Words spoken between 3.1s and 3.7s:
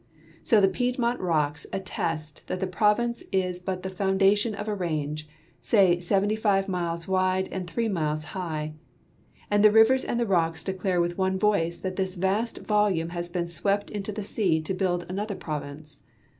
is